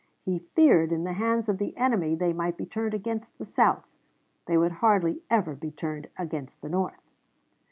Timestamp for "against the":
2.95-3.45, 6.17-6.69